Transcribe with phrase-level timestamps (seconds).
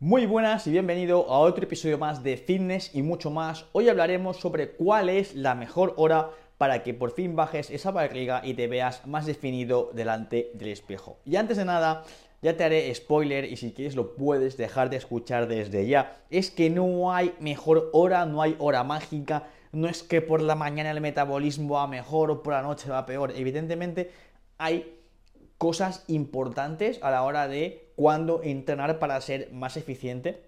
[0.00, 3.66] Muy buenas y bienvenido a otro episodio más de Fitness y mucho más.
[3.72, 8.40] Hoy hablaremos sobre cuál es la mejor hora para que por fin bajes esa barriga
[8.44, 11.18] y te veas más definido delante del espejo.
[11.24, 12.04] Y antes de nada,
[12.42, 16.16] ya te haré spoiler y si quieres lo puedes dejar de escuchar desde ya.
[16.30, 20.54] Es que no hay mejor hora, no hay hora mágica, no es que por la
[20.54, 23.32] mañana el metabolismo va mejor o por la noche va peor.
[23.34, 24.12] Evidentemente
[24.58, 24.97] hay
[25.58, 30.42] cosas importantes a la hora de cuándo entrenar para ser más eficiente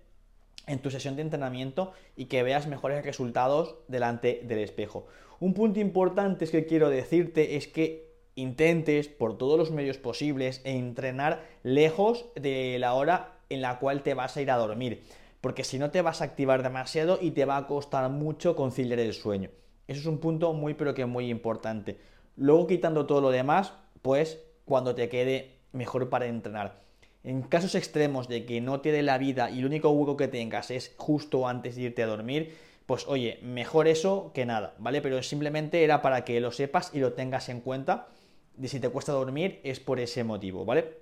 [0.67, 5.07] en tu sesión de entrenamiento y que veas mejores resultados delante del espejo.
[5.41, 11.45] Un punto importante que quiero decirte es que intentes por todos los medios posibles entrenar
[11.65, 15.03] lejos de la hora en la cual te vas a ir a dormir,
[15.40, 19.01] porque si no te vas a activar demasiado y te va a costar mucho conciliar
[19.01, 19.51] el sueño.
[19.89, 21.99] Eso es un punto muy pero que muy importante.
[22.37, 24.39] Luego quitando todo lo demás, pues
[24.71, 26.79] cuando te quede mejor para entrenar.
[27.25, 30.29] En casos extremos de que no te dé la vida y el único hueco que
[30.29, 32.56] tengas es justo antes de irte a dormir,
[32.87, 35.03] pues oye, mejor eso que nada, ¿vale?
[35.03, 38.07] Pero simplemente era para que lo sepas y lo tengas en cuenta
[38.55, 40.99] de si te cuesta dormir es por ese motivo, ¿vale?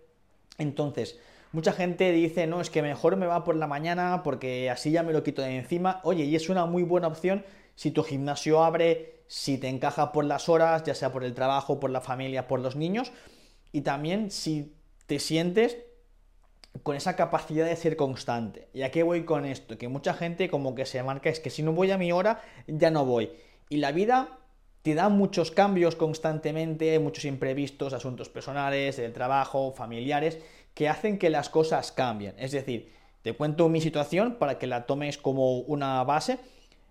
[0.56, 1.20] Entonces,
[1.53, 5.03] mucha gente dice, no, es que mejor me va por la mañana porque así ya
[5.03, 6.00] me lo quito de encima.
[6.05, 7.44] Oye, y es una muy buena opción
[7.75, 11.78] si tu gimnasio abre, si te encaja por las horas, ya sea por el trabajo,
[11.78, 13.12] por la familia, por los niños
[13.72, 14.72] y también si
[15.06, 15.78] te sientes
[16.83, 18.69] con esa capacidad de ser constante.
[18.72, 19.78] ¿Y a qué voy con esto?
[19.78, 22.42] Que mucha gente como que se marca es que si no voy a mi hora,
[22.66, 23.30] ya no voy.
[23.69, 24.38] Y la vida
[24.83, 30.38] te da muchos cambios constantemente, muchos imprevistos, asuntos personales, del trabajo, familiares,
[30.75, 32.34] que hacen que las cosas cambien.
[32.38, 36.38] Es decir, te cuento mi situación para que la tomes como una base.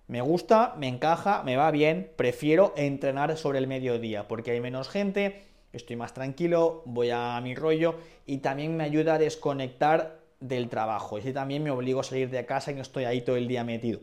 [0.08, 4.90] Me gusta, me encaja, me va bien, prefiero entrenar sobre el mediodía porque hay menos
[4.90, 10.70] gente, estoy más tranquilo, voy a mi rollo y también me ayuda a desconectar del
[10.70, 11.18] trabajo.
[11.18, 13.64] Y también me obligo a salir de casa y no estoy ahí todo el día
[13.64, 14.00] metido.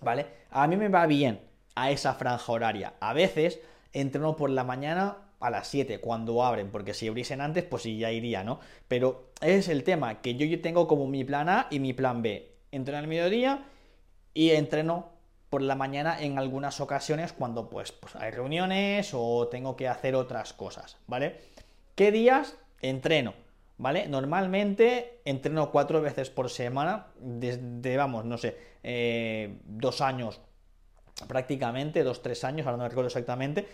[0.00, 0.26] ¿Vale?
[0.50, 1.40] A mí me va bien
[1.74, 2.94] a esa franja horaria.
[3.00, 3.60] A veces
[3.92, 7.98] entreno por la mañana a las 7 cuando abren, porque si abriesen antes, pues sí,
[7.98, 8.60] ya iría, ¿no?
[8.88, 12.22] Pero es el tema, que yo, yo tengo como mi plan A y mi plan
[12.22, 12.52] B.
[12.72, 13.64] Entreno al mediodía
[14.34, 15.15] y entreno
[15.56, 20.14] por la mañana en algunas ocasiones cuando pues, pues, hay reuniones o tengo que hacer
[20.14, 21.40] otras cosas, ¿vale?
[21.94, 23.32] ¿Qué días entreno?
[23.78, 24.06] ¿Vale?
[24.06, 30.42] Normalmente entreno cuatro veces por semana, desde, vamos, no sé, eh, dos años
[31.26, 33.66] prácticamente, dos, tres años, ahora no recuerdo exactamente,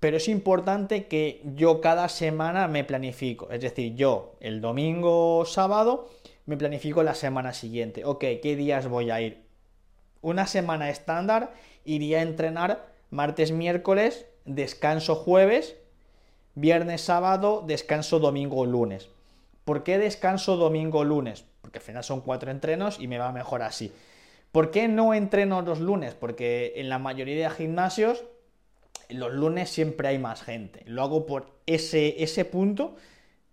[0.00, 6.10] pero es importante que yo cada semana me planifico, es decir, yo el domingo, sábado,
[6.44, 9.41] me planifico la semana siguiente, ok, ¿qué días voy a ir?
[10.22, 11.52] Una semana estándar
[11.84, 15.76] iría a entrenar martes, miércoles, descanso jueves,
[16.54, 19.08] viernes, sábado, descanso domingo, lunes.
[19.64, 21.44] ¿Por qué descanso domingo, lunes?
[21.60, 23.92] Porque al final son cuatro entrenos y me va mejor así.
[24.50, 26.14] ¿Por qué no entreno los lunes?
[26.14, 28.24] Porque en la mayoría de gimnasios
[29.08, 30.82] los lunes siempre hay más gente.
[30.86, 32.96] Lo hago por ese, ese punto,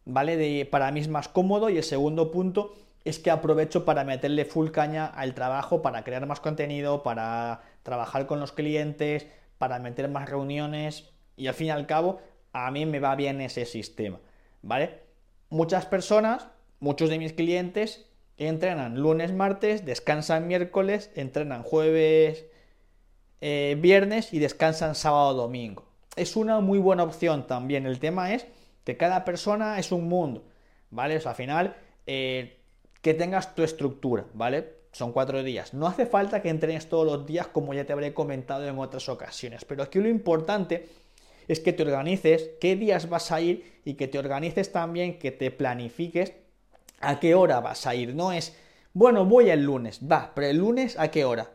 [0.05, 0.35] ¿vale?
[0.37, 2.73] De, para mí es más cómodo y el segundo punto
[3.09, 8.25] es que aprovecho para meterle full caña al trabajo, para crear más contenido, para trabajar
[8.27, 9.27] con los clientes,
[9.57, 12.21] para meter más reuniones y al fin y al cabo
[12.53, 14.19] a mí me va bien ese sistema,
[14.61, 15.01] ¿vale?
[15.49, 16.47] Muchas personas,
[16.79, 22.45] muchos de mis clientes entrenan lunes, martes, descansan miércoles, entrenan jueves,
[23.41, 25.85] eh, viernes y descansan sábado, domingo.
[26.15, 27.85] Es una muy buena opción también.
[27.85, 28.47] El tema es
[28.83, 30.43] que cada persona es un mundo,
[30.89, 31.21] ¿vale?
[31.23, 31.75] Al final
[32.07, 32.58] eh,
[33.01, 34.79] que tengas tu estructura, ¿vale?
[34.91, 35.73] Son cuatro días.
[35.73, 39.07] No hace falta que entrenes todos los días como ya te habré comentado en otras
[39.09, 40.87] ocasiones, pero aquí lo importante
[41.47, 45.31] es que te organices qué días vas a ir y que te organices también, que
[45.31, 46.33] te planifiques
[46.99, 48.13] a qué hora vas a ir.
[48.15, 48.55] No es,
[48.93, 51.51] bueno, voy el lunes, va, pero el lunes a qué hora,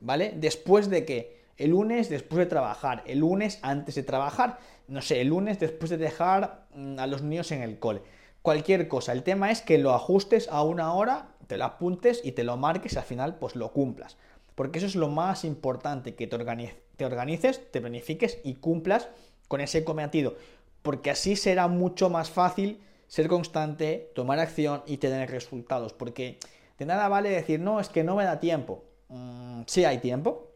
[0.00, 0.32] ¿vale?
[0.36, 1.36] Después de qué?
[1.56, 4.58] El lunes después de trabajar, el lunes antes de trabajar,
[4.88, 8.02] no sé, el lunes después de dejar mm, a los niños en el cole
[8.46, 9.10] cualquier cosa.
[9.10, 12.56] El tema es que lo ajustes a una hora, te lo apuntes y te lo
[12.56, 14.18] marques y al final pues lo cumplas.
[14.54, 19.08] Porque eso es lo más importante, que te, organices, te planifiques y cumplas
[19.48, 20.36] con ese cometido.
[20.82, 25.92] Porque así será mucho más fácil ser constante, tomar acción y tener resultados.
[25.92, 26.38] Porque
[26.78, 28.84] de nada vale decir, no, es que no me da tiempo.
[29.08, 30.52] Mm, sí hay tiempo,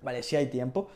[0.00, 0.22] ¿vale?
[0.22, 0.88] Sí hay tiempo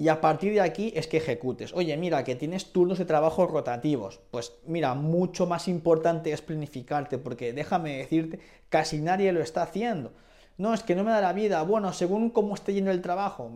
[0.00, 1.74] y a partir de aquí es que ejecutes.
[1.74, 4.18] Oye, mira, que tienes turnos de trabajo rotativos.
[4.30, 10.14] Pues mira, mucho más importante es planificarte, porque déjame decirte, casi nadie lo está haciendo.
[10.56, 11.62] No, es que no me da la vida.
[11.64, 13.52] Bueno, según cómo esté yendo el trabajo,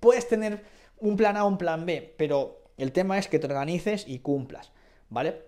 [0.00, 0.64] puedes tener
[0.98, 4.20] un plan A o un plan B, pero el tema es que te organices y
[4.20, 4.72] cumplas,
[5.10, 5.42] ¿vale?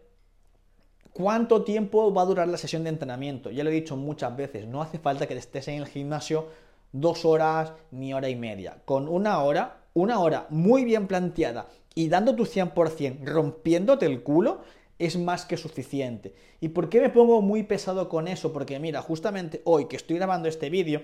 [1.14, 3.50] ¿Cuánto tiempo va a durar la sesión de entrenamiento?
[3.50, 6.48] Ya lo he dicho muchas veces, no hace falta que estés en el gimnasio
[6.92, 8.82] dos horas ni hora y media.
[8.84, 14.62] Con una hora, una hora muy bien planteada y dando tu 100%, rompiéndote el culo,
[14.98, 16.34] es más que suficiente.
[16.60, 18.52] ¿Y por qué me pongo muy pesado con eso?
[18.52, 21.00] Porque mira, justamente hoy que estoy grabando este vídeo,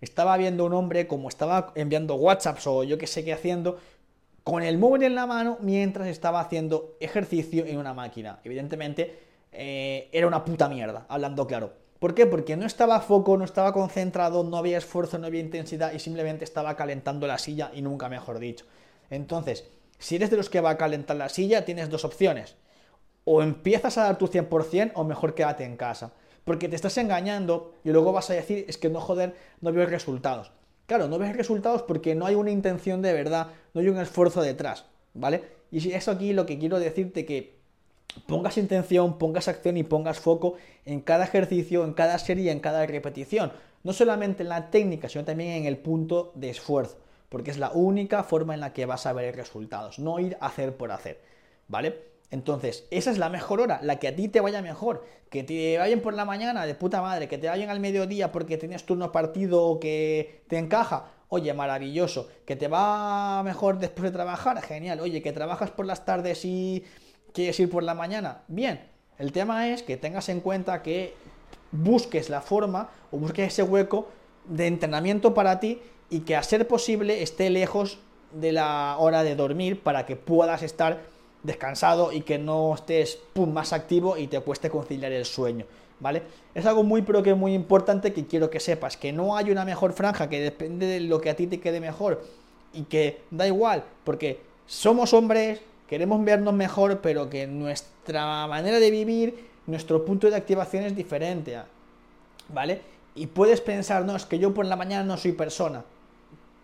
[0.00, 3.78] estaba viendo un hombre como estaba enviando WhatsApps o yo que sé qué haciendo,
[4.44, 8.40] con el móvil en la mano mientras estaba haciendo ejercicio en una máquina.
[8.44, 9.18] Evidentemente
[9.52, 11.79] eh, era una puta mierda, hablando claro.
[12.00, 12.24] ¿Por qué?
[12.24, 15.98] Porque no estaba a foco, no estaba concentrado, no había esfuerzo, no había intensidad y
[15.98, 18.64] simplemente estaba calentando la silla y nunca mejor dicho.
[19.10, 19.68] Entonces,
[19.98, 22.56] si eres de los que va a calentar la silla, tienes dos opciones.
[23.24, 26.14] O empiezas a dar tu 100% o mejor quédate en casa.
[26.44, 29.84] Porque te estás engañando y luego vas a decir, es que no joder, no veo
[29.84, 30.52] resultados.
[30.86, 34.40] Claro, no ves resultados porque no hay una intención de verdad, no hay un esfuerzo
[34.40, 35.44] detrás, ¿vale?
[35.70, 37.59] Y eso aquí lo que quiero decirte que
[38.26, 40.54] pongas intención, pongas acción y pongas foco
[40.84, 43.52] en cada ejercicio, en cada serie, en cada repetición.
[43.82, 46.98] No solamente en la técnica, sino también en el punto de esfuerzo,
[47.28, 50.46] porque es la única forma en la que vas a ver resultados, no ir a
[50.46, 51.20] hacer por hacer,
[51.68, 52.10] ¿vale?
[52.30, 55.78] Entonces, esa es la mejor hora, la que a ti te vaya mejor, que te
[55.78, 59.10] vayan por la mañana de puta madre, que te vayan al mediodía porque tienes turno
[59.10, 65.00] partido o que te encaja, oye, maravilloso, que te va mejor después de trabajar, genial,
[65.00, 66.84] oye, que trabajas por las tardes y
[67.32, 68.88] quieres ir por la mañana, bien.
[69.18, 71.14] El tema es que tengas en cuenta que
[71.72, 74.08] busques la forma o busques ese hueco
[74.46, 77.98] de entrenamiento para ti y que a ser posible esté lejos
[78.32, 81.00] de la hora de dormir para que puedas estar
[81.42, 85.66] descansado y que no estés pum, más activo y te cueste conciliar el sueño.
[86.00, 86.22] ¿Vale?
[86.54, 89.66] Es algo muy pero que muy importante que quiero que sepas, que no hay una
[89.66, 92.24] mejor franja, que depende de lo que a ti te quede mejor
[92.72, 95.60] y que da igual, porque somos hombres,
[95.90, 101.60] queremos vernos mejor, pero que nuestra manera de vivir, nuestro punto de activación es diferente,
[102.48, 102.80] ¿vale?
[103.16, 105.82] Y puedes pensar, no, es que yo por la mañana no soy persona.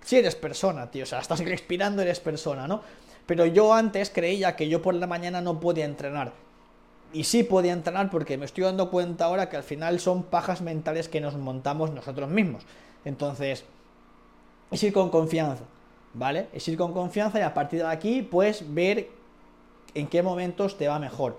[0.05, 2.83] Si eres persona, tío, o sea, estás respirando, eres persona, ¿no?
[3.27, 6.33] Pero yo antes creía que yo por la mañana no podía entrenar.
[7.13, 10.61] Y sí podía entrenar porque me estoy dando cuenta ahora que al final son pajas
[10.61, 12.63] mentales que nos montamos nosotros mismos.
[13.05, 13.65] Entonces,
[14.71, 15.65] es ir con confianza,
[16.15, 16.47] ¿vale?
[16.53, 19.16] Es ir con confianza y a partir de aquí, pues ver
[19.97, 21.37] en qué momentos te va mejor.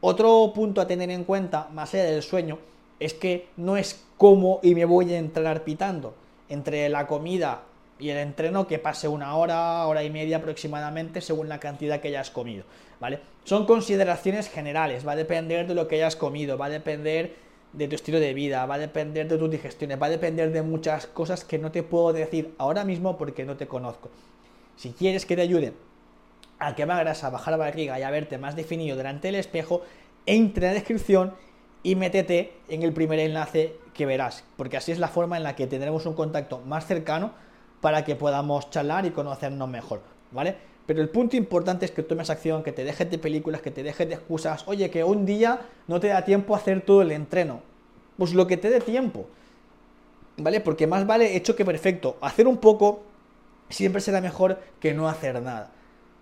[0.00, 2.58] Otro punto a tener en cuenta, más allá del sueño,
[3.00, 6.14] es que no es cómo y me voy a entrenar pitando.
[6.48, 7.62] Entre la comida
[7.98, 12.08] y el entreno que pase una hora, hora y media aproximadamente según la cantidad que
[12.08, 12.64] hayas comido,
[13.00, 13.20] ¿vale?
[13.44, 17.36] Son consideraciones generales, va a depender de lo que hayas comido, va a depender
[17.72, 20.62] de tu estilo de vida, va a depender de tus digestiones, va a depender de
[20.62, 24.10] muchas cosas que no te puedo decir ahora mismo porque no te conozco.
[24.76, 25.72] Si quieres que te ayude
[26.58, 29.82] a quemar grasa, bajar la barriga y a verte más definido delante del espejo,
[30.26, 31.34] entra en la descripción
[31.82, 35.54] y métete en el primer enlace que verás, porque así es la forma en la
[35.56, 37.32] que tendremos un contacto más cercano
[37.80, 40.56] para que podamos charlar y conocernos mejor, ¿vale?
[40.86, 43.82] Pero el punto importante es que tomes acción, que te dejes de películas, que te
[43.82, 44.64] dejes de excusas.
[44.66, 47.62] Oye, que un día no te da tiempo a hacer todo el entreno.
[48.18, 49.26] Pues lo que te dé tiempo.
[50.36, 50.60] ¿Vale?
[50.60, 52.18] Porque más vale hecho que perfecto.
[52.20, 53.02] Hacer un poco
[53.70, 55.70] siempre será mejor que no hacer nada.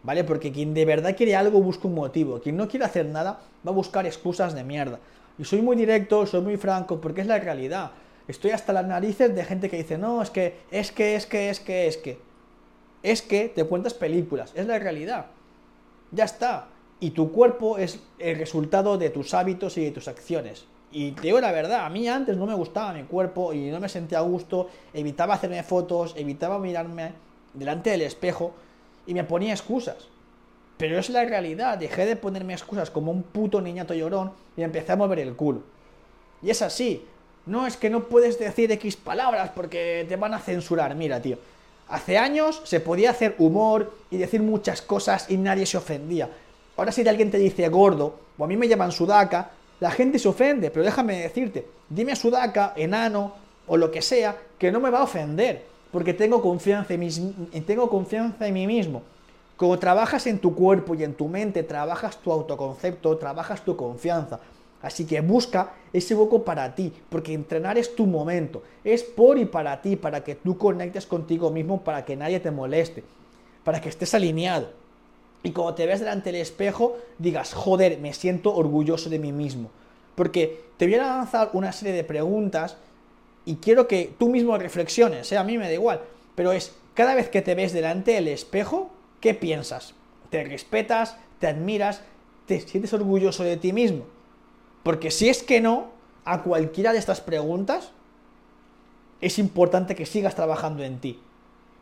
[0.03, 0.25] ¿Vale?
[0.25, 3.71] Porque quien de verdad quiere algo busca un motivo, quien no quiere hacer nada va
[3.71, 4.99] a buscar excusas de mierda.
[5.39, 7.93] Y soy muy directo, soy muy franco, porque es la realidad.
[8.29, 11.51] Estoy hasta las narices de gente que dice, no, es que, es que, es que,
[11.51, 12.19] es que, es que.
[13.03, 15.27] Es que te cuentas películas, es la realidad.
[16.13, 16.69] Ya está.
[17.01, 20.67] Y tu cuerpo es el resultado de tus hábitos y de tus acciones.
[20.93, 23.81] Y te digo la verdad, a mí antes no me gustaba mi cuerpo y no
[23.81, 27.13] me sentía a gusto, evitaba hacerme fotos, evitaba mirarme
[27.55, 28.55] delante del espejo
[29.07, 30.09] y me ponía excusas.
[30.77, 34.93] Pero es la realidad, dejé de ponerme excusas como un puto niñato llorón y empecé
[34.93, 35.63] a mover el culo.
[36.43, 37.07] Y es así.
[37.47, 40.95] No es que no puedes decir X palabras porque te van a censurar.
[40.95, 41.39] Mira, tío.
[41.89, 46.31] Hace años se podía hacer humor y decir muchas cosas y nadie se ofendía.
[46.77, 50.29] Ahora si alguien te dice gordo o a mí me llaman sudaca, la gente se
[50.29, 53.35] ofende, pero déjame decirte, dime sudaca, enano
[53.67, 57.11] o lo que sea, que no me va a ofender porque tengo confianza, en mí,
[57.67, 59.03] tengo confianza en mí mismo.
[59.57, 64.41] Como trabajas en tu cuerpo y en tu mente, trabajas tu autoconcepto, trabajas tu confianza.
[64.81, 69.45] Así que busca ese hueco para ti, porque entrenar es tu momento, es por y
[69.45, 73.05] para ti, para que tú conectes contigo mismo, para que nadie te moleste,
[73.63, 74.71] para que estés alineado.
[75.45, 79.71] Y cuando te ves delante del espejo, digas, joder, me siento orgulloso de mí mismo.
[80.15, 82.77] Porque te voy a lanzar una serie de preguntas
[83.45, 85.39] y quiero que tú mismo reflexiones, ¿eh?
[85.39, 86.01] a mí me da igual,
[86.35, 89.95] pero es cada vez que te ves delante del espejo, ¿qué piensas?
[90.31, 91.17] ¿Te respetas?
[91.39, 92.03] ¿Te admiras?
[92.47, 94.05] ¿Te sientes orgulloso de ti mismo?
[94.83, 95.91] Porque si es que no,
[96.25, 97.93] a cualquiera de estas preguntas,
[99.21, 101.19] es importante que sigas trabajando en ti.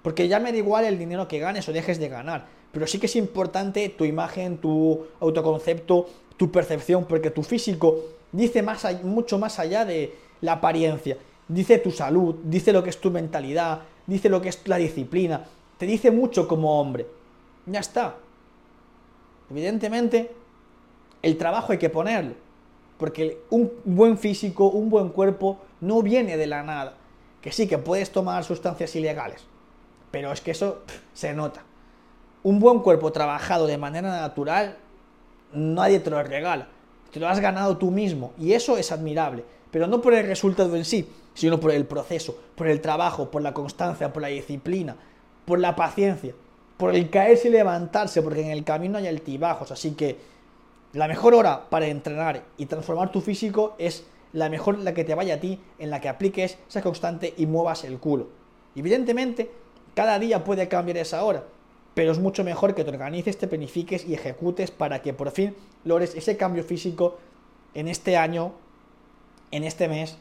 [0.03, 2.99] Porque ya me da igual el dinero que ganes o dejes de ganar, pero sí
[2.99, 9.39] que es importante tu imagen, tu autoconcepto, tu percepción, porque tu físico dice más, mucho
[9.39, 11.19] más allá de la apariencia.
[11.51, 15.45] Dice tu salud, dice lo que es tu mentalidad, dice lo que es la disciplina,
[15.77, 17.09] te dice mucho como hombre.
[17.67, 18.15] Ya está.
[19.51, 20.31] Evidentemente,
[21.23, 22.35] el trabajo hay que ponerlo,
[22.99, 26.95] porque un buen físico, un buen cuerpo, no viene de la nada.
[27.43, 29.43] Que sí, que puedes tomar sustancias ilegales,
[30.13, 31.65] pero es que eso se nota.
[32.45, 34.77] Un buen cuerpo trabajado de manera natural,
[35.53, 36.69] nadie te lo regala.
[37.11, 40.77] Te lo has ganado tú mismo y eso es admirable, pero no por el resultado
[40.77, 44.97] en sí, sino por el proceso, por el trabajo, por la constancia, por la disciplina,
[45.45, 46.35] por la paciencia,
[46.77, 50.19] por el caerse y levantarse, porque en el camino hay altibajos, así que
[50.93, 55.15] la mejor hora para entrenar y transformar tu físico es la mejor la que te
[55.15, 58.29] vaya a ti, en la que apliques esa constante y muevas el culo.
[58.75, 59.51] Evidentemente,
[59.95, 61.45] cada día puede cambiar esa hora,
[61.95, 65.55] pero es mucho mejor que te organices, te planifiques y ejecutes para que por fin
[65.85, 67.19] logres ese cambio físico
[67.75, 68.53] en este año,
[69.51, 70.17] en este mes,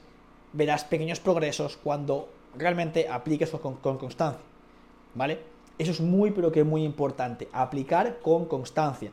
[0.54, 4.42] verás pequeños progresos cuando realmente apliques con, con constancia,
[5.16, 5.40] ¿vale?
[5.78, 9.12] Eso es muy, pero que muy importante, aplicar con constancia.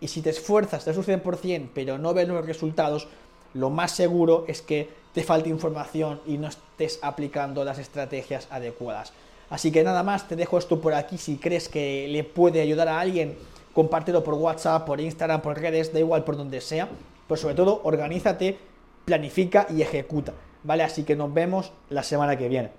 [0.00, 3.08] Y si te esfuerzas, te das un 100%, pero no ves los resultados,
[3.54, 9.12] lo más seguro es que te falte información y no estés aplicando las estrategias adecuadas.
[9.50, 11.18] Así que nada más, te dejo esto por aquí.
[11.18, 13.36] Si crees que le puede ayudar a alguien,
[13.74, 16.88] compártelo por WhatsApp, por Instagram, por redes, da igual por donde sea.
[17.28, 18.58] Pero sobre todo, organízate,
[19.04, 20.32] planifica y ejecuta.
[20.64, 20.82] ¿Vale?
[20.82, 22.70] Así que nos vemos la semana que viene.